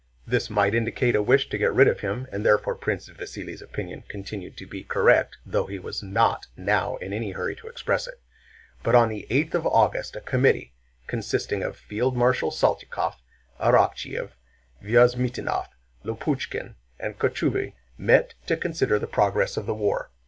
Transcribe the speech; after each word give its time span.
This 0.25 0.49
might 0.49 0.73
indicate 0.73 1.15
a 1.15 1.21
wish 1.21 1.47
to 1.49 1.59
get 1.59 1.75
rid 1.75 1.87
of 1.87 1.99
him, 1.99 2.25
and 2.31 2.43
therefore 2.43 2.73
Prince 2.73 3.07
Vasíli's 3.07 3.61
opinion 3.61 4.03
continued 4.07 4.57
to 4.57 4.65
be 4.65 4.83
correct 4.83 5.37
though 5.45 5.67
he 5.67 5.77
was 5.77 6.01
not 6.01 6.47
now 6.57 6.95
in 6.95 7.13
any 7.13 7.33
hurry 7.33 7.55
to 7.57 7.67
express 7.67 8.07
it. 8.07 8.19
But 8.81 8.95
on 8.95 9.09
the 9.09 9.27
eighth 9.29 9.53
of 9.53 9.67
August 9.67 10.15
a 10.15 10.21
committee, 10.21 10.73
consisting 11.05 11.61
of 11.61 11.77
Field 11.77 12.17
Marshal 12.17 12.49
Saltykóv, 12.49 13.17
Arakchéev, 13.59 14.31
Vyazmítinov, 14.83 15.67
Lopukhín, 16.03 16.73
and 16.99 17.19
Kochubéy 17.19 17.73
met 17.95 18.33
to 18.47 18.57
consider 18.57 18.97
the 18.97 19.05
progress 19.05 19.55
of 19.55 19.67
the 19.67 19.75
war. 19.75 20.09